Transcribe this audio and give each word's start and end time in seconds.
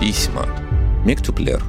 Письма. 0.00 0.46
Мектуплер. 1.04 1.62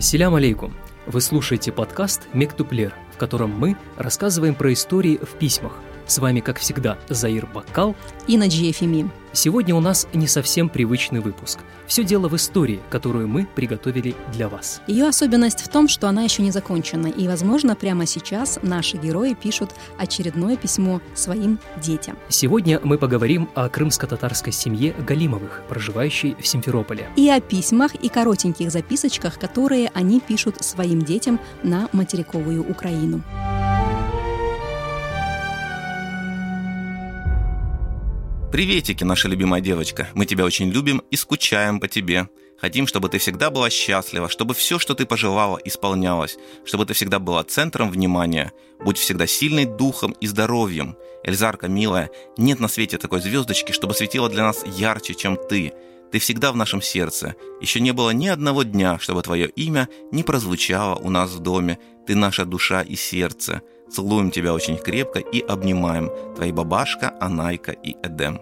Селям 0.00 0.34
алейкум. 0.34 0.72
Вы 1.06 1.20
слушаете 1.20 1.72
подкаст 1.72 2.22
«Мектуплер», 2.32 2.94
в 3.14 3.18
котором 3.18 3.50
мы 3.50 3.76
рассказываем 3.98 4.54
про 4.54 4.72
истории 4.72 5.18
в 5.18 5.38
письмах. 5.38 5.72
С 6.06 6.18
вами, 6.18 6.38
как 6.38 6.58
всегда, 6.60 6.98
Заир 7.08 7.46
Бакал 7.46 7.96
и 8.28 8.38
Наджие 8.38 8.72
Феми. 8.72 9.10
Сегодня 9.32 9.74
у 9.74 9.80
нас 9.80 10.06
не 10.14 10.28
совсем 10.28 10.68
привычный 10.68 11.20
выпуск. 11.20 11.58
Все 11.86 12.04
дело 12.04 12.28
в 12.28 12.36
истории, 12.36 12.80
которую 12.90 13.28
мы 13.28 13.46
приготовили 13.54 14.14
для 14.32 14.48
вас. 14.48 14.80
Ее 14.86 15.08
особенность 15.08 15.60
в 15.60 15.68
том, 15.68 15.88
что 15.88 16.08
она 16.08 16.22
еще 16.22 16.42
не 16.42 16.52
закончена, 16.52 17.08
и, 17.08 17.26
возможно, 17.26 17.74
прямо 17.74 18.06
сейчас 18.06 18.58
наши 18.62 18.96
герои 18.96 19.34
пишут 19.34 19.72
очередное 19.98 20.56
письмо 20.56 21.00
своим 21.14 21.58
детям. 21.82 22.16
Сегодня 22.28 22.80
мы 22.82 22.98
поговорим 22.98 23.48
о 23.54 23.68
крымско-татарской 23.68 24.52
семье 24.52 24.94
Галимовых, 25.06 25.64
проживающей 25.68 26.36
в 26.40 26.46
Симферополе. 26.46 27.08
И 27.16 27.28
о 27.28 27.40
письмах 27.40 27.94
и 27.96 28.08
коротеньких 28.08 28.70
записочках, 28.70 29.38
которые 29.38 29.90
они 29.92 30.20
пишут 30.20 30.64
своим 30.64 31.02
детям 31.02 31.40
на 31.62 31.88
материковую 31.92 32.62
Украину. 32.62 33.22
Приветики, 38.52 39.02
наша 39.02 39.28
любимая 39.28 39.60
девочка. 39.60 40.08
Мы 40.14 40.24
тебя 40.24 40.44
очень 40.44 40.70
любим 40.70 41.02
и 41.10 41.16
скучаем 41.16 41.80
по 41.80 41.88
тебе. 41.88 42.28
Хотим, 42.58 42.86
чтобы 42.86 43.08
ты 43.08 43.18
всегда 43.18 43.50
была 43.50 43.70
счастлива, 43.70 44.28
чтобы 44.28 44.54
все, 44.54 44.78
что 44.78 44.94
ты 44.94 45.04
пожелала, 45.04 45.58
исполнялось, 45.64 46.38
чтобы 46.64 46.86
ты 46.86 46.94
всегда 46.94 47.18
была 47.18 47.42
центром 47.42 47.90
внимания. 47.90 48.52
Будь 48.82 48.98
всегда 48.98 49.26
сильной 49.26 49.64
духом 49.64 50.12
и 50.20 50.28
здоровьем. 50.28 50.96
Эльзарка, 51.24 51.66
милая, 51.66 52.10
нет 52.38 52.60
на 52.60 52.68
свете 52.68 52.98
такой 52.98 53.20
звездочки, 53.20 53.72
чтобы 53.72 53.94
светила 53.94 54.30
для 54.30 54.44
нас 54.44 54.64
ярче, 54.64 55.14
чем 55.14 55.36
ты. 55.36 55.72
Ты 56.12 56.20
всегда 56.20 56.52
в 56.52 56.56
нашем 56.56 56.80
сердце. 56.80 57.34
Еще 57.60 57.80
не 57.80 57.92
было 57.92 58.10
ни 58.10 58.28
одного 58.28 58.62
дня, 58.62 58.98
чтобы 59.00 59.22
твое 59.22 59.48
имя 59.48 59.88
не 60.12 60.22
прозвучало 60.22 60.94
у 60.94 61.10
нас 61.10 61.32
в 61.32 61.40
доме. 61.40 61.78
Ты 62.06 62.14
наша 62.14 62.44
душа 62.44 62.82
и 62.82 62.94
сердце. 62.94 63.62
Целуем 63.90 64.30
тебя 64.30 64.52
очень 64.52 64.76
крепко 64.76 65.18
и 65.18 65.40
обнимаем. 65.40 66.10
Твои 66.34 66.52
бабашка, 66.52 67.16
Анайка 67.20 67.72
и 67.72 67.96
Эдем. 68.02 68.40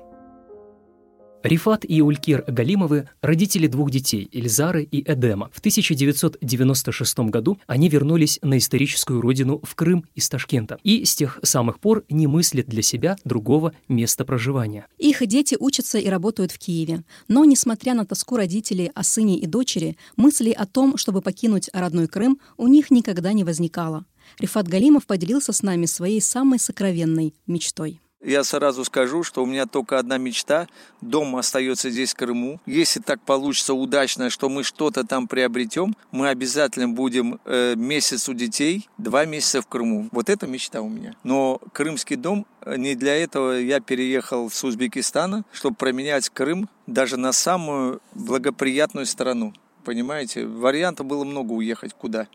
Рифат 1.44 1.84
и 1.86 2.00
Улькир 2.00 2.42
Галимовы– 2.46 3.06
родители 3.20 3.66
двух 3.66 3.90
детей– 3.90 4.30
Эльзары 4.32 4.82
и 4.82 5.02
Эдема. 5.06 5.50
В 5.52 5.58
1996 5.58 7.18
году 7.28 7.58
они 7.66 7.90
вернулись 7.90 8.38
на 8.40 8.56
историческую 8.56 9.20
родину 9.20 9.60
в 9.62 9.74
Крым 9.74 10.06
из 10.14 10.26
Ташкента 10.30 10.78
и 10.82 11.04
с 11.04 11.14
тех 11.14 11.38
самых 11.42 11.80
пор 11.80 12.02
не 12.08 12.26
мыслят 12.26 12.66
для 12.66 12.80
себя 12.80 13.18
другого 13.24 13.74
места 13.88 14.24
проживания. 14.24 14.86
Их 14.96 15.26
дети 15.26 15.54
учатся 15.60 15.98
и 15.98 16.08
работают 16.08 16.50
в 16.50 16.58
Киеве. 16.58 17.04
Но, 17.28 17.44
несмотря 17.44 17.92
на 17.92 18.06
тоску 18.06 18.38
родителей 18.38 18.90
о 18.94 19.02
сыне 19.02 19.36
и 19.36 19.44
дочери, 19.44 19.98
мысли 20.16 20.50
о 20.50 20.64
том, 20.64 20.96
чтобы 20.96 21.20
покинуть 21.20 21.68
родной 21.74 22.08
Крым, 22.08 22.40
у 22.56 22.68
них 22.68 22.90
никогда 22.90 23.34
не 23.34 23.44
возникало. 23.44 24.06
Рифат 24.38 24.68
Галимов 24.68 25.06
поделился 25.06 25.52
с 25.52 25.62
нами 25.62 25.86
своей 25.86 26.20
самой 26.20 26.58
сокровенной 26.58 27.34
мечтой. 27.46 28.00
Я 28.24 28.42
сразу 28.42 28.84
скажу, 28.86 29.22
что 29.22 29.42
у 29.42 29.46
меня 29.46 29.66
только 29.66 29.98
одна 29.98 30.16
мечта. 30.16 30.66
Дом 31.02 31.36
остается 31.36 31.90
здесь, 31.90 32.14
в 32.14 32.16
Крыму. 32.16 32.58
Если 32.64 33.00
так 33.00 33.20
получится 33.20 33.74
удачно, 33.74 34.30
что 34.30 34.48
мы 34.48 34.64
что-то 34.64 35.04
там 35.04 35.28
приобретем, 35.28 35.94
мы 36.10 36.28
обязательно 36.28 36.88
будем 36.88 37.38
э, 37.44 37.74
месяц 37.76 38.26
у 38.30 38.32
детей, 38.32 38.88
два 38.96 39.26
месяца 39.26 39.60
в 39.60 39.66
Крыму. 39.66 40.08
Вот 40.10 40.30
это 40.30 40.46
мечта 40.46 40.80
у 40.80 40.88
меня. 40.88 41.14
Но 41.22 41.60
крымский 41.74 42.16
дом, 42.16 42.46
э, 42.62 42.76
не 42.78 42.94
для 42.94 43.14
этого 43.14 43.58
я 43.58 43.80
переехал 43.80 44.50
с 44.50 44.64
Узбекистана, 44.64 45.44
чтобы 45.52 45.76
променять 45.76 46.30
Крым 46.30 46.70
даже 46.86 47.18
на 47.18 47.32
самую 47.32 48.00
благоприятную 48.14 49.04
страну. 49.04 49.52
Понимаете, 49.84 50.46
вариантов 50.46 51.04
было 51.04 51.24
много 51.24 51.52
уехать 51.52 51.92
куда. 51.92 52.26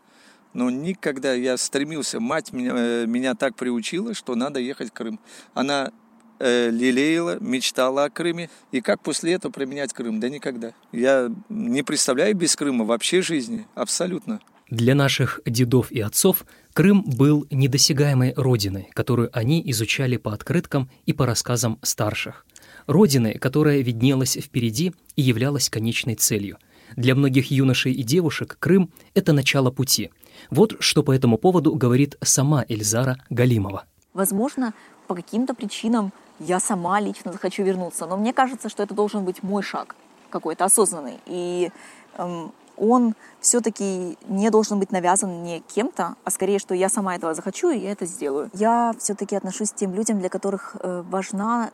Но 0.52 0.68
никогда 0.70 1.32
я 1.32 1.56
стремился, 1.56 2.18
мать 2.18 2.52
меня, 2.52 2.72
э, 2.74 3.06
меня 3.06 3.34
так 3.34 3.54
приучила, 3.54 4.14
что 4.14 4.34
надо 4.34 4.58
ехать 4.58 4.90
в 4.90 4.92
Крым. 4.92 5.20
Она 5.54 5.92
э, 6.40 6.70
лелеяла, 6.70 7.38
мечтала 7.40 8.04
о 8.04 8.10
Крыме. 8.10 8.50
И 8.72 8.80
как 8.80 9.00
после 9.00 9.34
этого 9.34 9.52
применять 9.52 9.92
Крым? 9.92 10.18
Да 10.18 10.28
никогда. 10.28 10.72
Я 10.90 11.32
не 11.48 11.82
представляю 11.82 12.34
без 12.34 12.56
Крыма 12.56 12.84
вообще 12.84 13.22
жизни. 13.22 13.66
Абсолютно. 13.74 14.40
Для 14.70 14.94
наших 14.94 15.40
дедов 15.46 15.90
и 15.92 16.00
отцов 16.00 16.44
Крым 16.72 17.02
был 17.04 17.46
недосягаемой 17.50 18.34
родиной, 18.36 18.88
которую 18.92 19.30
они 19.32 19.62
изучали 19.70 20.16
по 20.16 20.32
открыткам 20.32 20.90
и 21.06 21.12
по 21.12 21.26
рассказам 21.26 21.78
старших. 21.82 22.46
Родиной, 22.86 23.34
которая 23.38 23.80
виднелась 23.80 24.36
впереди 24.36 24.92
и 25.16 25.22
являлась 25.22 25.68
конечной 25.68 26.14
целью. 26.14 26.58
Для 26.96 27.14
многих 27.14 27.50
юношей 27.50 27.92
и 27.92 28.02
девушек 28.02 28.56
Крым— 28.58 28.90
это 29.14 29.32
начало 29.32 29.70
пути— 29.70 30.10
вот 30.50 30.76
что 30.80 31.02
по 31.02 31.12
этому 31.12 31.38
поводу 31.38 31.74
говорит 31.74 32.16
сама 32.22 32.64
Эльзара 32.68 33.18
Галимова. 33.30 33.84
Возможно, 34.14 34.72
по 35.06 35.14
каким-то 35.14 35.54
причинам 35.54 36.12
я 36.38 36.60
сама 36.60 37.00
лично 37.00 37.32
захочу 37.32 37.62
вернуться, 37.62 38.06
но 38.06 38.16
мне 38.16 38.32
кажется, 38.32 38.68
что 38.68 38.82
это 38.82 38.94
должен 38.94 39.24
быть 39.24 39.42
мой 39.42 39.62
шаг 39.62 39.94
какой-то 40.30 40.64
осознанный. 40.64 41.18
И 41.26 41.70
эм, 42.16 42.52
он 42.80 43.14
все-таки 43.40 44.16
не 44.26 44.50
должен 44.50 44.78
быть 44.78 44.90
навязан 44.90 45.42
не 45.42 45.60
кем-то, 45.60 46.16
а 46.24 46.30
скорее, 46.30 46.58
что 46.58 46.74
я 46.74 46.88
сама 46.88 47.14
этого 47.14 47.34
захочу, 47.34 47.70
и 47.70 47.78
я 47.78 47.92
это 47.92 48.06
сделаю. 48.06 48.50
Я 48.54 48.94
все-таки 48.98 49.36
отношусь 49.36 49.70
к 49.70 49.74
тем 49.74 49.94
людям, 49.94 50.18
для 50.18 50.30
которых 50.30 50.76
э, 50.80 51.02
важна, 51.10 51.70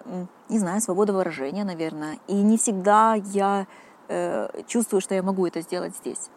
не 0.49 0.59
знаю, 0.59 0.81
свобода 0.81 1.13
выражения, 1.13 1.65
наверное. 1.65 2.19
И 2.27 2.35
не 2.35 2.59
всегда 2.59 3.15
я 3.15 3.67
э, 4.09 4.49
чувствую, 4.67 5.01
что 5.01 5.15
я 5.15 5.23
могу 5.23 5.47
это 5.47 5.61
сделать 5.61 5.95
здесь, 5.97 6.29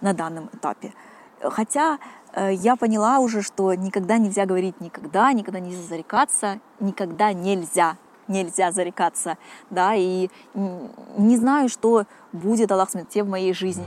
на 0.00 0.14
данном 0.14 0.48
этапе. 0.52 0.94
Хотя 1.42 1.98
э, 2.32 2.54
я 2.54 2.76
поняла 2.76 3.18
уже, 3.18 3.42
что 3.42 3.74
никогда 3.74 4.18
нельзя 4.18 4.46
говорить 4.46 4.80
никогда, 4.80 5.32
никогда 5.32 5.60
нельзя 5.60 5.82
зарекаться, 5.82 6.60
никогда 6.80 7.32
нельзя, 7.32 7.96
нельзя 8.28 8.72
зарекаться, 8.72 9.36
да, 9.70 9.94
и 9.94 10.28
не 10.54 11.36
знаю, 11.36 11.68
что 11.68 12.04
будет, 12.32 12.72
Аллах 12.72 12.90
те 13.10 13.22
в 13.22 13.28
моей 13.28 13.52
жизни. 13.52 13.84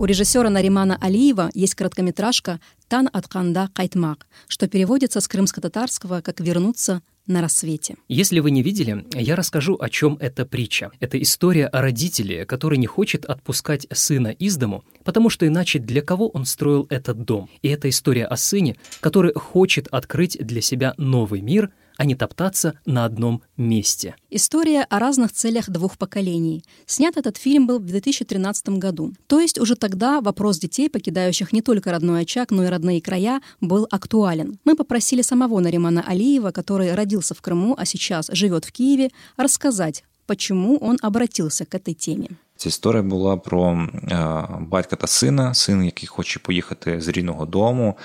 У 0.00 0.06
режиссера 0.06 0.48
Наримана 0.48 0.96
Алиева 0.98 1.50
есть 1.52 1.74
короткометражка 1.74 2.58
«Тан 2.88 3.10
Атканда 3.12 3.68
Кайтмак», 3.74 4.26
что 4.48 4.66
переводится 4.66 5.20
с 5.20 5.28
крымско-татарского 5.28 6.22
как 6.22 6.40
«вернуться 6.40 7.02
на 7.26 7.40
рассвете. 7.40 7.96
Если 8.08 8.40
вы 8.40 8.50
не 8.50 8.62
видели, 8.62 9.06
я 9.14 9.36
расскажу, 9.36 9.76
о 9.78 9.88
чем 9.88 10.16
эта 10.20 10.44
притча. 10.44 10.90
Это 11.00 11.20
история 11.20 11.66
о 11.66 11.80
родителе, 11.80 12.44
который 12.44 12.78
не 12.78 12.86
хочет 12.86 13.24
отпускать 13.24 13.86
сына 13.92 14.28
из 14.28 14.56
дому, 14.56 14.84
потому 15.04 15.30
что 15.30 15.46
иначе 15.46 15.78
для 15.78 16.02
кого 16.02 16.28
он 16.28 16.44
строил 16.44 16.86
этот 16.90 17.24
дом. 17.24 17.48
И 17.62 17.68
это 17.68 17.88
история 17.88 18.26
о 18.26 18.36
сыне, 18.36 18.76
который 19.00 19.32
хочет 19.34 19.88
открыть 19.90 20.38
для 20.40 20.60
себя 20.60 20.94
новый 20.96 21.40
мир, 21.40 21.70
а 22.00 22.06
не 22.06 22.14
топтаться 22.14 22.80
на 22.86 23.04
одном 23.04 23.42
месте. 23.58 24.16
История 24.30 24.84
о 24.84 24.98
разных 24.98 25.32
целях 25.32 25.68
двух 25.68 25.98
поколений. 25.98 26.64
Снят 26.86 27.14
этот 27.18 27.36
фильм 27.36 27.66
был 27.66 27.78
в 27.78 27.84
2013 27.84 28.70
году. 28.70 29.12
То 29.26 29.38
есть 29.38 29.58
уже 29.58 29.76
тогда 29.76 30.22
вопрос 30.22 30.58
детей, 30.58 30.88
покидающих 30.88 31.52
не 31.52 31.60
только 31.60 31.90
родной 31.90 32.22
очаг, 32.22 32.52
но 32.52 32.64
и 32.64 32.68
родные 32.68 33.02
края, 33.02 33.42
был 33.60 33.86
актуален. 33.90 34.58
Мы 34.64 34.76
попросили 34.76 35.20
самого 35.20 35.60
Наримана 35.60 36.00
Алиева, 36.00 36.52
который 36.52 36.94
родился 36.94 37.34
в 37.34 37.42
Крыму, 37.42 37.74
а 37.76 37.84
сейчас 37.84 38.30
живет 38.32 38.64
в 38.64 38.72
Киеве, 38.72 39.10
рассказать, 39.36 40.02
почему 40.24 40.78
он 40.78 40.96
обратился 41.02 41.66
к 41.66 41.74
этой 41.74 41.92
теме. 41.92 42.30
Ця 42.60 42.68
історія 42.68 43.02
була 43.02 43.36
про 43.36 43.72
е, 43.72 44.46
батька 44.60 44.96
та 44.96 45.06
сина, 45.06 45.54
син, 45.54 45.84
який 45.84 46.06
хоче 46.06 46.38
поїхати 46.38 47.00
з 47.00 47.08
рідного 47.08 47.46
дому, 47.46 47.96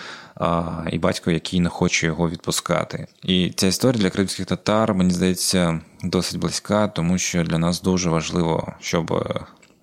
і 0.92 1.00
батько, 1.00 1.32
який 1.32 1.60
не 1.60 1.70
хоче 1.70 2.06
його 2.06 2.30
відпускати. 2.30 3.08
І 3.24 3.52
ця 3.56 3.68
історія 3.68 4.02
для 4.02 4.10
кримських 4.10 4.46
татар, 4.46 4.94
мені 4.94 5.12
здається, 5.12 5.80
досить 6.04 6.40
близька, 6.40 6.88
тому 6.88 7.18
що 7.18 7.44
для 7.44 7.58
нас 7.58 7.82
дуже 7.82 8.10
важливо, 8.10 8.74
щоб 8.80 9.36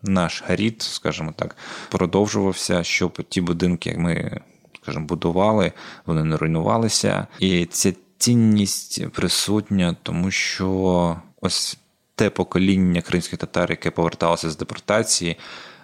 наш 0.03 0.45
рід, 0.49 0.83
скажімо 0.83 1.33
так, 1.37 1.57
продовжувався, 1.91 2.83
щоб 2.83 3.23
ті 3.29 3.41
будинки, 3.41 3.91
як 3.91 3.99
ми 3.99 4.41
скажімо, 4.83 5.07
будували, 5.07 5.73
вони 6.07 6.25
не 6.25 6.37
руйнувалися. 6.37 7.27
І 7.39 7.67
ця 7.67 7.93
цінність 8.19 9.09
присутня, 9.09 9.97
тому 10.03 10.31
що 10.31 11.17
ось 11.41 11.79
те 12.23 12.31
покоління 12.31 13.03
кримських 13.03 13.39
татар, 13.39 13.71
яке 13.71 13.91
поверталося 13.91 14.51
з 14.51 14.57
депортації, 14.57 15.37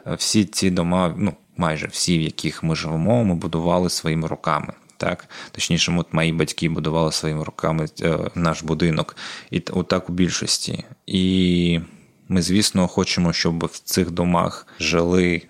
е, 0.07 0.15
всі 0.15 0.45
ці 0.45 0.71
дома, 0.71 1.15
ну 1.17 1.35
майже 1.57 1.87
всі, 1.87 2.19
в 2.19 2.23
яких 2.23 2.63
ми 2.63 2.77
живемо, 2.77 3.25
ми 3.25 3.35
будували 3.35 3.91
своїми 3.91 4.29
руками. 4.29 4.73
Так, 4.97 5.29
точніше, 5.51 5.95
от 5.99 6.15
мої 6.15 6.33
батьки 6.33 6.69
будували 6.69 7.13
своїми 7.13 7.45
руками 7.45 7.87
е, 8.03 8.19
наш 8.35 8.63
будинок, 8.63 9.17
і 9.51 9.63
отак 9.71 10.11
у 10.11 10.13
більшості. 10.13 10.85
І 11.07 11.81
ми, 12.29 12.43
звісно, 12.43 12.89
хочемо, 12.89 13.33
щоб 13.33 13.65
в 13.67 13.79
цих 13.79 14.11
домах 14.11 14.67
жили, 14.81 15.43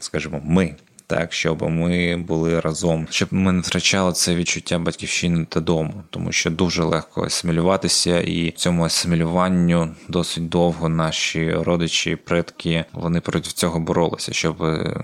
скажімо, 0.00 0.40
ми. 0.44 0.76
Так 1.10 1.32
щоб 1.32 1.62
ми 1.62 2.16
були 2.16 2.60
разом, 2.60 3.06
щоб 3.10 3.28
ми 3.32 3.52
не 3.52 3.60
втрачали 3.60 4.12
це 4.12 4.34
відчуття 4.34 4.78
батьківщини 4.78 5.46
та 5.48 5.60
дому, 5.60 6.02
тому 6.10 6.32
що 6.32 6.50
дуже 6.50 6.82
легко 6.82 7.24
асимілюватися, 7.24 8.20
і 8.20 8.50
цьому 8.50 8.84
асимілюванню 8.84 9.94
досить 10.08 10.48
довго 10.48 10.88
наші 10.88 11.52
родичі, 11.52 12.16
предки 12.16 12.84
вони 12.92 13.20
проти 13.20 13.50
цього 13.50 13.80
боролися, 13.80 14.32
щоб 14.32 14.56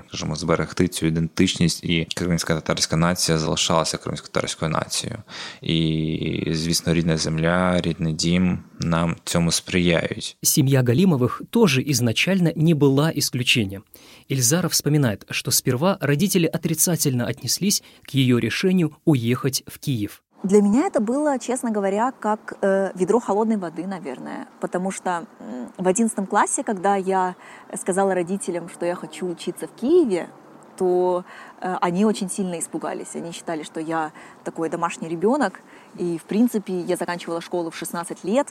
скажімо, 0.08 0.36
зберегти 0.36 0.88
цю 0.88 1.06
ідентичність, 1.06 1.84
і 1.84 2.06
кримська 2.14 2.54
татарська 2.54 2.96
нація 2.96 3.38
залишалася 3.38 3.98
кримсько-татарською 3.98 4.70
нацією. 4.70 5.18
І, 5.62 6.52
звісно, 6.52 6.94
рідна 6.94 7.16
земля, 7.16 7.80
рідний 7.80 8.12
дім 8.12 8.58
нам 8.80 9.16
цьому 9.24 9.52
сприяют. 9.52 10.36
Семья 10.42 10.82
Галимовых 10.82 11.42
тоже 11.50 11.82
изначально 11.82 12.52
не 12.56 12.74
была 12.74 13.12
исключением. 13.16 13.84
Ильзара 14.28 14.68
вспоминает, 14.68 15.24
что 15.30 15.50
сперва 15.50 15.95
родители 16.00 16.46
отрицательно 16.46 17.26
отнеслись 17.26 17.82
к 18.04 18.10
ее 18.10 18.40
решению 18.40 18.96
уехать 19.04 19.62
в 19.66 19.78
Киев. 19.78 20.22
Для 20.42 20.62
меня 20.62 20.86
это 20.86 21.00
было, 21.00 21.38
честно 21.38 21.70
говоря, 21.70 22.12
как 22.12 22.58
э, 22.60 22.92
ведро 22.94 23.18
холодной 23.18 23.56
воды, 23.56 23.86
наверное. 23.86 24.46
Потому 24.60 24.90
что 24.90 25.26
э, 25.40 25.66
в 25.76 25.88
одиннадцатом 25.88 26.26
классе, 26.26 26.62
когда 26.62 26.94
я 26.94 27.34
сказала 27.74 28.14
родителям, 28.14 28.68
что 28.68 28.86
я 28.86 28.94
хочу 28.94 29.26
учиться 29.26 29.66
в 29.66 29.72
Киеве, 29.72 30.28
то 30.76 31.24
э, 31.60 31.74
они 31.80 32.04
очень 32.04 32.30
сильно 32.30 32.58
испугались. 32.58 33.16
Они 33.16 33.32
считали, 33.32 33.62
что 33.62 33.80
я 33.80 34.12
такой 34.44 34.68
домашний 34.68 35.08
ребенок. 35.08 35.60
И, 35.96 36.18
в 36.18 36.24
принципе, 36.24 36.80
я 36.80 36.96
заканчивала 36.96 37.40
школу 37.40 37.70
в 37.70 37.76
16 37.76 38.22
лет, 38.24 38.48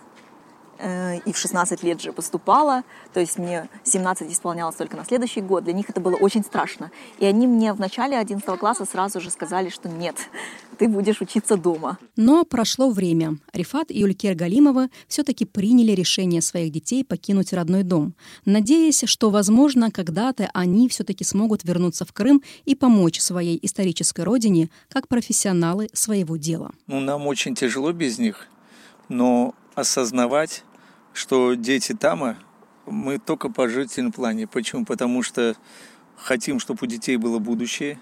и 0.80 1.32
в 1.32 1.38
16 1.38 1.84
лет 1.84 2.02
же 2.02 2.12
поступала, 2.12 2.84
то 3.14 3.20
есть 3.20 3.38
мне 3.38 3.70
17 3.84 4.32
исполнялось 4.32 4.76
только 4.76 4.98
на 4.98 5.06
следующий 5.06 5.42
год. 5.42 5.64
Для 5.64 5.74
них 5.74 5.90
это 5.90 6.02
было 6.02 6.16
очень 6.16 6.44
страшно. 6.44 6.92
И 7.20 7.26
они 7.26 7.48
мне 7.48 7.74
в 7.74 7.80
начале 7.80 8.18
11 8.18 8.60
класса 8.60 8.86
сразу 8.86 9.22
же 9.22 9.30
сказали, 9.30 9.70
что 9.70 9.88
нет, 9.88 10.16
ты 10.78 10.88
будешь 10.88 11.22
учиться 11.22 11.56
дома. 11.56 11.98
Но 12.16 12.44
прошло 12.44 12.90
время. 12.90 13.38
Рифат 13.54 13.90
и 13.92 14.00
Юлькер 14.00 14.36
Галимова 14.36 14.90
все-таки 15.08 15.46
приняли 15.46 15.92
решение 15.94 16.42
своих 16.42 16.72
детей 16.72 17.06
покинуть 17.06 17.54
родной 17.54 17.84
дом, 17.84 18.14
надеясь, 18.46 19.04
что, 19.06 19.30
возможно, 19.30 19.92
когда-то 19.92 20.50
они 20.54 20.90
все-таки 20.90 21.24
смогут 21.24 21.64
вернуться 21.64 22.06
в 22.06 22.14
Крым 22.14 22.44
и 22.66 22.76
помочь 22.76 23.20
своей 23.20 23.58
исторической 23.62 24.22
родине 24.22 24.70
как 24.90 25.08
профессионалы 25.08 25.90
своего 25.94 26.38
дела. 26.38 26.72
Ну, 26.88 27.00
нам 27.00 27.28
очень 27.28 27.56
тяжело 27.56 27.92
без 27.92 28.20
них, 28.20 28.48
но 29.08 29.56
осознавать, 29.76 30.64
что 31.14 31.54
дети 31.54 31.94
Тама 31.94 32.38
мы 32.86 33.20
только 33.20 33.50
по 33.50 33.56
положительном 33.56 34.12
плане. 34.12 34.48
Почему? 34.48 34.86
Потому 34.86 35.22
что 35.22 35.56
хотим, 36.18 36.60
чтобы 36.60 36.80
у 36.84 36.86
детей 36.86 37.18
было 37.18 37.40
будущее. 37.40 38.00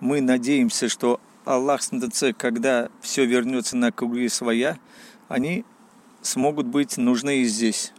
Мы 0.00 0.20
надеемся, 0.20 0.88
что 0.88 1.20
Аллах 1.44 1.82
СНДЦ, 1.82 2.36
когда 2.36 2.90
все 3.00 3.24
вернется 3.24 3.76
на 3.76 3.92
круги 3.92 4.28
своя, 4.28 4.78
они 5.28 5.64
смогут 6.22 6.66
быть 6.66 6.96
нужны 6.96 7.38
и 7.38 7.44
здесь. 7.44 7.92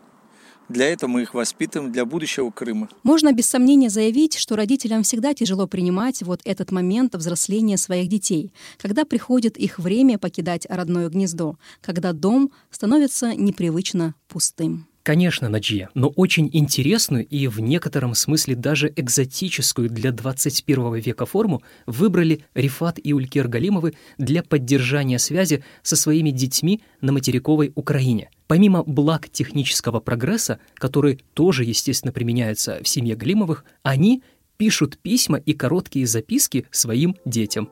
Для 0.69 0.89
этого 0.89 1.09
мы 1.09 1.21
их 1.21 1.33
воспитываем 1.33 1.91
для 1.91 2.05
будущего 2.05 2.51
Крыма. 2.51 2.89
Можно 3.03 3.31
без 3.31 3.47
сомнения 3.47 3.89
заявить, 3.89 4.37
что 4.37 4.55
родителям 4.55 5.03
всегда 5.03 5.33
тяжело 5.33 5.67
принимать 5.67 6.21
вот 6.23 6.41
этот 6.43 6.71
момент 6.71 7.15
взросления 7.15 7.77
своих 7.77 8.09
детей, 8.09 8.51
когда 8.77 9.05
приходит 9.05 9.57
их 9.57 9.79
время 9.79 10.17
покидать 10.17 10.67
родное 10.69 11.09
гнездо, 11.09 11.57
когда 11.81 12.11
дом 12.11 12.51
становится 12.69 13.33
непривычно 13.33 14.15
пустым. 14.27 14.87
Конечно, 15.07 15.47
Наджия, 15.47 15.89
но 15.93 16.09
очень 16.09 16.49
интересную 16.51 17.25
и 17.25 17.47
в 17.47 17.61
некотором 17.61 18.13
смысле 18.13 18.55
даже 18.55 18.91
экзотическую 18.93 19.89
для 19.89 20.11
21 20.11 20.95
века 20.95 21.25
форму 21.25 21.63
выбрали 21.85 22.43
Рифат 22.53 22.99
и 23.01 23.13
Улькер 23.13 23.47
Галимовы 23.47 23.93
для 24.17 24.43
поддержания 24.43 25.17
связи 25.17 25.63
со 25.81 25.95
своими 25.95 26.31
детьми 26.31 26.81
на 26.99 27.13
материковой 27.13 27.71
Украине. 27.73 28.29
Помимо 28.47 28.83
благ 28.83 29.29
технического 29.29 29.99
прогресса, 29.99 30.59
который 30.75 31.19
тоже, 31.33 31.65
естественно, 31.65 32.13
применяется 32.13 32.79
в 32.81 32.88
семье 32.88 33.15
Галимовых, 33.15 33.65
они 33.83 34.23
пишут 34.55 34.97
письма 34.97 35.38
и 35.38 35.53
короткие 35.53 36.07
записки 36.07 36.65
своим 36.71 37.15
детям. 37.25 37.69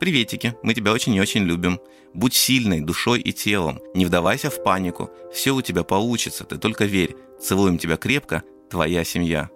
Приветики, 0.00 0.54
мы 0.62 0.74
тебя 0.74 0.92
очень 0.92 1.14
и 1.14 1.20
очень 1.20 1.44
любим. 1.44 1.80
Будь 2.14 2.34
сильной 2.34 2.80
душой 2.80 3.20
и 3.20 3.32
телом, 3.32 3.80
не 3.94 4.06
вдавайся 4.06 4.50
в 4.50 4.62
панику, 4.62 5.10
все 5.32 5.54
у 5.54 5.62
тебя 5.62 5.82
получится, 5.82 6.44
ты 6.44 6.58
только 6.58 6.84
верь. 6.84 7.16
Целуем 7.40 7.78
тебя 7.78 7.96
крепко, 7.96 8.42
твоя 8.70 9.04
семья. 9.04 9.50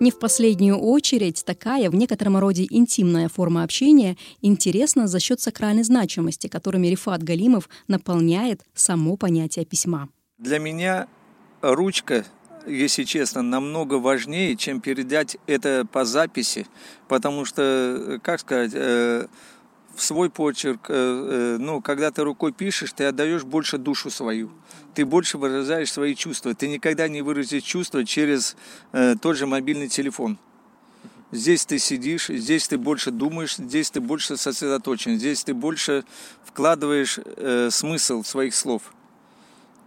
Не 0.00 0.10
в 0.10 0.18
последнюю 0.18 0.78
очередь, 0.78 1.44
такая 1.44 1.90
в 1.90 1.94
некотором 1.94 2.38
роде 2.38 2.66
интимная 2.70 3.28
форма 3.28 3.62
общения 3.62 4.16
интересна 4.40 5.06
за 5.06 5.20
счет 5.20 5.42
сакральной 5.42 5.82
значимости, 5.82 6.46
которыми 6.46 6.86
Рифат 6.86 7.22
Галимов 7.22 7.68
наполняет 7.86 8.62
само 8.74 9.18
понятие 9.18 9.66
письма. 9.66 10.08
Для 10.38 10.58
меня 10.58 11.06
ручка 11.60 12.24
если 12.66 13.04
честно, 13.04 13.40
намного 13.42 13.94
важнее, 13.94 14.54
чем 14.54 14.82
передать 14.82 15.38
это 15.46 15.86
по 15.90 16.04
записи, 16.04 16.66
потому 17.08 17.46
что, 17.46 18.20
как 18.22 18.40
сказать, 18.40 18.72
э, 18.74 19.26
в 19.94 20.02
свой 20.02 20.30
почерк, 20.30 20.86
э, 20.88 20.94
э, 20.94 21.56
ну, 21.58 21.80
когда 21.80 22.10
ты 22.10 22.22
рукой 22.22 22.52
пишешь, 22.52 22.92
ты 22.92 23.04
отдаешь 23.04 23.44
больше 23.44 23.78
душу 23.78 24.10
свою, 24.10 24.50
ты 24.94 25.04
больше 25.04 25.38
выражаешь 25.38 25.92
свои 25.92 26.14
чувства, 26.14 26.54
ты 26.54 26.68
никогда 26.68 27.08
не 27.08 27.22
выразишь 27.22 27.62
чувства 27.62 28.04
через 28.04 28.56
тот 29.20 29.36
же 29.36 29.46
мобильный 29.46 29.88
телефон. 29.88 30.38
Здесь 31.32 31.64
ты 31.64 31.78
сидишь, 31.78 32.26
здесь 32.26 32.66
ты 32.66 32.76
больше 32.76 33.12
думаешь, 33.12 33.56
здесь 33.56 33.90
ты 33.90 34.00
больше 34.00 34.36
сосредоточен, 34.36 35.16
здесь 35.16 35.44
ты 35.44 35.54
больше 35.54 36.04
вкладываешь 36.44 37.20
смысл 37.72 38.24
своих 38.24 38.54
слов. 38.54 38.82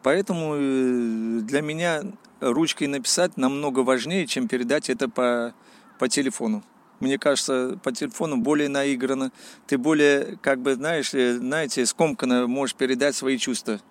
Поэтому 0.04 1.42
для 1.42 1.62
меня 1.62 2.04
ручкой 2.40 2.88
написать 2.88 3.38
намного 3.38 3.80
важнее, 3.80 4.28
чем 4.28 4.48
передать 4.48 4.90
это 4.90 5.10
по, 5.10 5.54
по 6.00 6.08
телефону. 6.08 6.64
Мне 7.04 7.18
кажется, 7.18 7.78
по 7.84 7.92
телефону 7.92 8.38
более 8.38 8.70
наигранно. 8.70 9.34
Ты 9.68 9.78
более, 9.78 10.38
как 10.42 10.60
бы, 10.62 10.76
знаешь, 10.76 11.14
э, 11.14 11.34
знаете, 11.34 11.86
скомканно 11.86 12.48
можешь 12.48 12.76
передать 12.76 13.14
свои 13.14 13.38
чувства. 13.38 13.82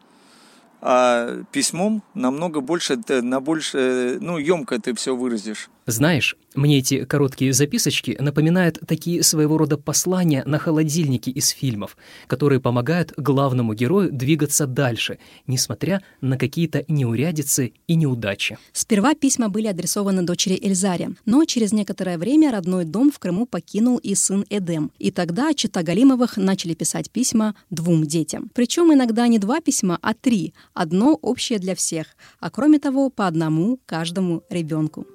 А 0.81 1.43
письмом 1.53 2.03
намного 2.15 2.63
больше, 2.63 2.99
на 3.07 3.41
больше, 3.41 4.17
ну, 4.19 4.39
емко 4.39 4.81
ты 4.81 4.95
все 4.95 5.15
выразишь. 5.15 5.69
Знаешь, 5.87 6.37
мне 6.55 6.79
эти 6.79 7.05
короткие 7.05 7.53
записочки 7.53 8.17
напоминают 8.21 8.79
такие 8.87 9.23
своего 9.25 9.59
рода 9.59 9.77
послания 9.77 10.45
на 10.47 10.59
холодильнике 10.59 11.31
из 11.33 11.49
фильмов, 11.49 11.97
которые 12.29 12.61
помогают 12.61 13.13
главному 13.17 13.75
герою 13.75 14.13
двигаться 14.13 14.67
дальше, 14.67 15.19
несмотря 15.47 16.03
на 16.21 16.39
какие-то 16.39 16.85
неурядицы 16.87 17.73
и 17.89 17.95
неудачи. 17.97 18.59
Сперва 18.73 19.15
письма 19.15 19.49
были 19.49 19.67
адресованы 19.67 20.23
дочери 20.23 20.59
Эльзаре, 20.63 21.11
но 21.25 21.45
через 21.47 21.73
некоторое 21.73 22.17
время 22.17 22.53
родной 22.53 22.85
дом 22.85 23.11
в 23.11 23.19
Крыму 23.19 23.47
покинул 23.47 23.97
и 23.97 24.15
сын 24.15 24.45
Эдем. 24.51 24.93
И 24.99 25.11
тогда 25.11 25.53
чита 25.53 25.83
Галимовых 25.83 26.37
начали 26.37 26.75
писать 26.75 27.11
письма 27.11 27.57
двум 27.71 28.05
детям. 28.05 28.51
Причем 28.55 28.93
иногда 28.93 29.27
не 29.27 29.39
два 29.41 29.61
письма, 29.61 29.99
а 30.01 30.15
три. 30.15 30.55
Одно 30.75 31.19
общее 31.21 31.59
для 31.59 31.75
всех, 31.75 32.07
а 32.39 32.51
кроме 32.51 32.79
того, 32.79 33.11
по 33.11 33.27
одному 33.27 33.81
каждому 33.87 34.43
ребенку. 34.49 35.07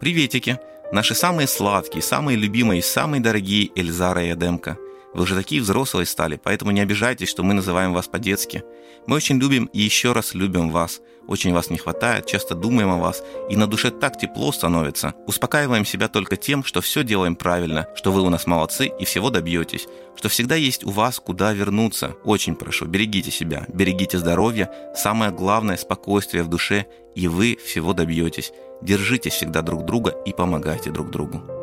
Приветики! 0.00 0.60
Наши 0.92 1.14
самые 1.14 1.48
сладкие, 1.48 2.02
самые 2.02 2.36
любимые 2.36 2.78
и 2.78 2.82
самые 2.82 3.20
дорогие 3.20 3.70
Эльзара 3.74 4.24
и 4.24 4.32
Эдемка. 4.32 4.78
Вы 5.18 5.24
уже 5.24 5.34
такие 5.34 5.60
взрослые 5.60 6.06
стали, 6.06 6.40
поэтому 6.40 6.70
не 6.70 6.80
обижайтесь, 6.80 7.28
что 7.28 7.42
мы 7.42 7.52
называем 7.52 7.92
вас 7.92 8.06
по-детски. 8.06 8.62
Мы 9.08 9.16
очень 9.16 9.40
любим 9.40 9.64
и 9.72 9.80
еще 9.80 10.12
раз 10.12 10.32
любим 10.32 10.70
вас. 10.70 11.00
Очень 11.26 11.52
вас 11.52 11.70
не 11.70 11.76
хватает, 11.76 12.26
часто 12.26 12.54
думаем 12.54 12.88
о 12.90 12.98
вас, 12.98 13.24
и 13.50 13.56
на 13.56 13.66
душе 13.66 13.90
так 13.90 14.16
тепло 14.16 14.52
становится. 14.52 15.14
Успокаиваем 15.26 15.84
себя 15.84 16.06
только 16.06 16.36
тем, 16.36 16.62
что 16.62 16.80
все 16.80 17.02
делаем 17.02 17.34
правильно, 17.34 17.88
что 17.96 18.12
вы 18.12 18.22
у 18.22 18.30
нас 18.30 18.46
молодцы 18.46 18.92
и 18.96 19.04
всего 19.04 19.30
добьетесь, 19.30 19.88
что 20.14 20.28
всегда 20.28 20.54
есть 20.54 20.84
у 20.84 20.90
вас 20.90 21.18
куда 21.18 21.52
вернуться. 21.52 22.14
Очень 22.22 22.54
прошу, 22.54 22.86
берегите 22.86 23.32
себя, 23.32 23.66
берегите 23.66 24.18
здоровье, 24.18 24.70
самое 24.94 25.32
главное– 25.32 25.76
спокойствие 25.78 26.44
в 26.44 26.48
душе, 26.48 26.86
и 27.16 27.26
вы 27.26 27.58
всего 27.66 27.92
добьетесь. 27.92 28.52
Держите 28.82 29.30
всегда 29.30 29.62
друг 29.62 29.84
друга 29.84 30.14
и 30.24 30.32
помогайте 30.32 30.92
друг 30.92 31.10
другу. 31.10 31.57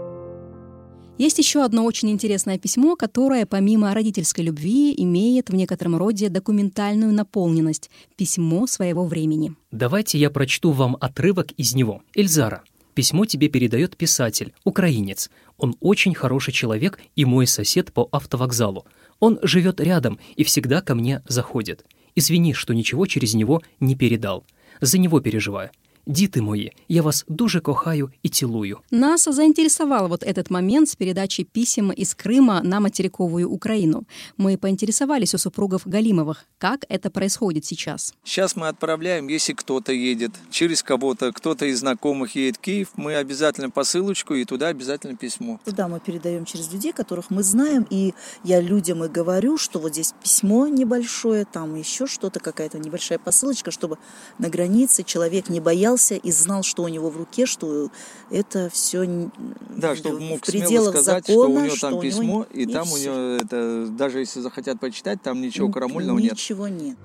Есть 1.18 1.38
еще 1.38 1.64
одно 1.64 1.86
очень 1.86 2.12
интересное 2.12 2.58
письмо, 2.58 2.98
которое 2.98 3.46
помимо 3.46 3.94
родительской 3.94 4.44
любви 4.44 4.94
имеет 4.98 5.50
в 5.50 5.56
некотором 5.56 5.96
роде 5.96 6.28
документальную 6.28 7.14
наполненность— 7.14 7.90
письмо 8.18 8.68
своего 8.68 9.06
времени. 9.06 9.54
Давайте 9.72 10.18
я 10.18 10.30
прочту 10.30 10.72
вам 10.72 10.98
отрывок 11.00 11.54
из 11.54 11.74
него. 11.74 12.02
Эльзара, 12.16 12.64
письмо 12.96 13.26
тебе 13.26 13.48
передает 13.48 13.96
писатель, 13.96 14.54
украинец. 14.66 15.30
Он 15.58 15.78
очень 15.80 16.14
хороший 16.14 16.52
человек 16.52 17.00
и 17.16 17.24
мой 17.24 17.48
сосед 17.48 17.94
по 17.94 18.10
автовокзалу. 18.12 18.86
Он 19.22 19.40
живет 19.42 19.80
рядом 19.80 20.20
и 20.36 20.44
всегда 20.44 20.82
ко 20.82 20.96
мне 20.96 21.24
заходит. 21.30 21.86
Извини, 22.16 22.54
что 22.54 22.74
ничего 22.74 23.06
через 23.06 23.36
него 23.36 23.62
не 23.80 23.96
передал. 23.96 24.44
За 24.82 24.98
него 24.98 25.22
переживаю. 25.22 25.72
Діти 26.07 26.41
мої, 26.43 26.73
я 26.89 27.03
вас 27.03 27.25
дуже 27.29 27.61
кохаю 27.61 28.11
и 28.27 28.29
цілую. 28.29 28.79
Нас 28.91 29.29
заинтересовал 29.29 30.09
вот 30.09 30.23
этот 30.23 30.51
момент 30.51 30.89
с 30.89 30.97
передачей 30.97 31.45
писем 31.45 31.93
из 31.93 32.15
Крыма 32.15 32.63
на 32.63 32.81
материковую 32.81 33.49
Украину. 33.49 34.05
Мы 34.39 34.57
поинтересовались 34.57 35.35
у 35.35 35.39
супругов 35.39 35.83
Галимовых, 35.87 36.47
как 36.59 36.85
это 36.89 37.11
происходит 37.11 37.65
сейчас. 37.65 38.15
Сейчас 38.25 38.57
мы 38.57 38.69
отправляем, 38.69 39.29
если 39.29 39.53
кто-то 39.53 39.93
едет 39.93 40.33
через 40.51 40.83
кого-то, 40.83 41.33
кто-то 41.33 41.67
из 41.67 41.79
знакомых 41.79 42.35
едет 42.37 42.57
в 42.57 42.61
Киев, 42.61 42.89
мы 42.97 43.15
обязательно 43.15 43.71
посылочку 43.71 44.35
и 44.35 44.45
туда 44.45 44.69
обязательно 44.69 45.17
письмо. 45.17 45.61
Туда 45.65 45.87
мы 45.87 46.01
передаем 46.01 46.45
через 46.45 46.73
людей, 46.73 46.93
которых 46.93 47.31
мы 47.31 47.43
знаем, 47.43 47.87
и 47.91 48.15
я 48.45 48.61
людям 48.61 49.05
и 49.05 49.09
говорю, 49.09 49.59
что 49.59 49.79
вот 49.79 49.93
здесь 49.93 50.15
письмо 50.23 50.67
небольшое, 50.67 51.45
там 51.45 51.77
еще 51.77 52.07
что-то, 52.07 52.41
какая-то 52.41 52.79
небольшая 52.79 53.19
посылочка, 53.19 53.71
чтобы 53.71 53.97
на 54.39 54.49
границе 54.49 55.05
человек 55.05 55.51
не 55.51 55.61
боялся 55.61 55.94
и 55.98 56.32
знал, 56.32 56.64
что 56.64 56.84
у 56.84 56.88
него 56.88 57.10
в 57.10 57.18
руке, 57.18 57.46
что 57.46 57.90
это 58.30 58.70
все 58.72 59.30
да, 59.70 59.96
чтобы 59.96 60.20
мог 60.20 60.40
в 60.40 60.46
пределах 60.46 60.96
сказать, 60.96 61.28
закона, 61.28 61.28
что 61.28 61.48
у 61.48 61.64
него 61.64 61.76
там 61.80 61.92
что 61.92 62.02
письмо, 62.02 62.24
него... 62.24 62.48
и, 62.52 62.66
там 62.66 62.86
всё. 62.86 62.96
у 62.96 62.98
него 62.98 63.44
это, 63.44 63.88
даже 63.88 64.20
если 64.20 64.40
захотят 64.40 64.80
почитать, 64.80 65.22
там 65.22 65.42
ничего 65.42 65.70
крамольного 65.70 66.20
нет. 66.20 66.34
Ничего 66.34 66.68
нет. 66.68 66.98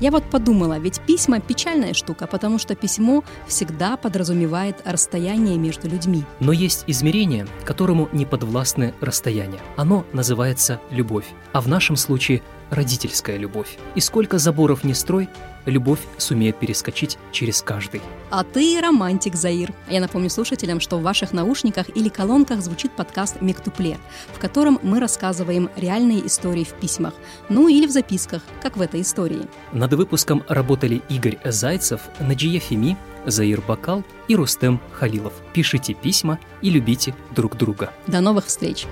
Я 0.00 0.12
вот 0.12 0.24
подумала, 0.30 0.78
ведь 0.78 1.00
письма 1.00 1.40
печальная 1.40 1.92
штука, 1.92 2.28
потому 2.28 2.58
что 2.58 2.76
письмо 2.76 3.24
всегда 3.48 3.96
подразумевает 3.96 4.76
расстояние 4.84 5.58
между 5.58 5.88
людьми. 5.88 6.24
Но 6.38 6.52
есть 6.52 6.84
измерение, 6.86 7.48
которому 7.64 8.08
не 8.12 8.24
подвластны 8.24 8.94
расстояния. 9.00 9.58
Оно 9.76 10.06
называется 10.12 10.80
любовь, 10.90 11.26
а 11.52 11.60
в 11.60 11.66
нашем 11.66 11.96
случае 11.96 12.42
родительская 12.70 13.38
любовь. 13.38 13.76
И 13.96 14.00
сколько 14.00 14.38
заборов 14.38 14.84
не 14.84 14.94
строй, 14.94 15.28
любовь 15.68 16.00
сумеет 16.16 16.58
перескочить 16.58 17.18
через 17.32 17.62
каждый. 17.62 18.00
А 18.30 18.44
ты 18.44 18.80
романтик, 18.80 19.34
Заир. 19.34 19.72
Я 19.88 20.00
напомню 20.00 20.30
слушателям, 20.30 20.80
что 20.80 20.98
в 20.98 21.02
ваших 21.02 21.32
наушниках 21.32 21.86
или 21.94 22.08
колонках 22.08 22.60
звучит 22.60 22.92
подкаст 22.92 23.40
«Мектупле», 23.40 23.98
в 24.32 24.38
котором 24.38 24.78
мы 24.82 25.00
рассказываем 25.00 25.70
реальные 25.76 26.26
истории 26.26 26.64
в 26.64 26.74
письмах, 26.74 27.14
ну 27.48 27.68
или 27.68 27.86
в 27.86 27.90
записках, 27.90 28.42
как 28.62 28.76
в 28.76 28.80
этой 28.80 29.02
истории. 29.02 29.46
Над 29.72 29.92
выпуском 29.94 30.44
работали 30.48 31.02
Игорь 31.08 31.38
Зайцев, 31.44 32.02
Наджия 32.20 32.60
Феми, 32.60 32.96
Заир 33.26 33.60
Бакал 33.60 34.04
и 34.28 34.36
Рустем 34.36 34.80
Халилов. 34.92 35.32
Пишите 35.52 35.94
письма 35.94 36.38
и 36.62 36.70
любите 36.70 37.14
друг 37.34 37.56
друга. 37.56 37.92
До 38.06 38.20
новых 38.20 38.46
встреч! 38.46 38.86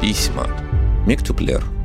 Письма. 0.00 0.46
Мектуплер. 1.06 1.79